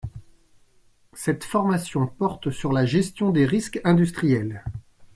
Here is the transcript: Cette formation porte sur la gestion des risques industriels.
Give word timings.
Cette 1.13 1.43
formation 1.43 2.07
porte 2.07 2.49
sur 2.49 2.73
la 2.73 2.87
gestion 2.87 3.29
des 3.29 3.45
risques 3.45 3.79
industriels. 3.83 4.63